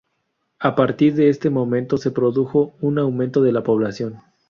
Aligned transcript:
A 0.57 0.73
partir 0.73 1.13
de 1.13 1.29
este 1.29 1.51
momento 1.51 1.95
se 1.95 2.09
produjo 2.09 2.73
un 2.81 2.97
aumento 2.97 3.43
de 3.43 3.51
la 3.51 3.61
población. 3.61 4.17